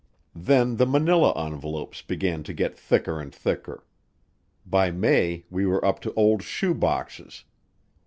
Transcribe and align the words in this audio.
Then 0.33 0.77
the 0.77 0.87
manila 0.87 1.31
envelopes 1.45 2.01
began 2.01 2.41
to 2.45 2.53
get 2.55 2.75
thicker 2.75 3.21
and 3.21 3.31
thicker. 3.31 3.85
By 4.65 4.89
May 4.89 5.45
we 5.51 5.67
were 5.67 5.85
up 5.85 5.99
to 5.99 6.13
old 6.15 6.41
shoe 6.41 6.73
boxes. 6.73 7.43